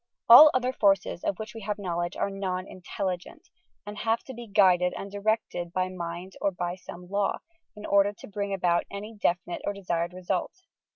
[0.27, 3.49] All other forces, of which we have knowledge, are non intelligent,
[3.85, 7.37] and have to be guided and directed by mind or by some law,
[7.75, 10.63] in order to bring about any definite or desired result.